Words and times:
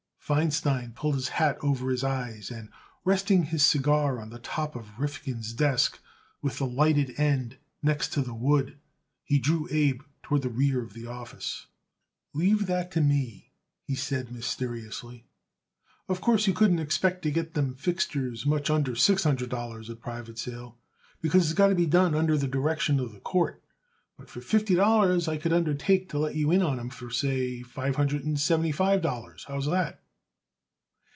Feinstein 0.23 0.93
pulled 0.95 1.15
his 1.15 1.27
hat 1.27 1.57
over 1.59 1.89
his 1.91 2.05
eyes 2.05 2.49
and, 2.51 2.69
resting 3.03 3.43
his 3.43 3.65
cigar 3.65 4.17
on 4.17 4.29
the 4.29 4.39
top 4.39 4.77
of 4.77 4.97
Rifkin's 4.97 5.51
desk 5.51 5.99
with 6.41 6.57
the 6.57 6.65
lighted 6.65 7.19
end 7.19 7.57
next 7.83 8.13
to 8.13 8.21
the 8.21 8.33
wood, 8.33 8.77
he 9.25 9.39
drew 9.39 9.67
Abe 9.69 10.03
toward 10.23 10.43
the 10.43 10.47
rear 10.49 10.81
of 10.81 10.93
the 10.93 11.05
office. 11.05 11.65
"Leave 12.33 12.67
that 12.67 12.91
to 12.91 13.01
me," 13.01 13.51
he 13.83 13.93
said 13.93 14.31
mysteriously. 14.31 15.25
"Of 16.07 16.21
course, 16.21 16.47
you 16.47 16.53
couldn't 16.53 16.79
expect 16.79 17.23
to 17.23 17.31
get 17.31 17.53
them 17.53 17.75
fixtures 17.75 18.45
much 18.45 18.69
under 18.69 18.95
six 18.95 19.25
hundred 19.25 19.49
dollars 19.49 19.89
at 19.89 19.99
private 19.99 20.39
sale, 20.39 20.77
because 21.21 21.43
it's 21.51 21.57
got 21.57 21.67
to 21.67 21.75
be 21.75 21.85
done 21.85 22.15
under 22.15 22.37
the 22.37 22.47
direction 22.47 23.01
of 23.01 23.11
the 23.11 23.19
court; 23.19 23.61
but 24.17 24.29
for 24.29 24.39
fifty 24.39 24.75
dollars 24.75 25.27
I 25.27 25.35
could 25.35 25.51
undertake 25.51 26.07
to 26.11 26.19
let 26.19 26.35
you 26.35 26.51
in 26.51 26.61
on 26.61 26.79
'em 26.79 26.89
for, 26.89 27.09
say, 27.09 27.63
five 27.63 27.97
hundred 27.97 28.23
and 28.23 28.39
seventy 28.39 28.71
five 28.71 29.01
dollars. 29.01 29.43
How's 29.49 29.65
that?" 29.65 29.97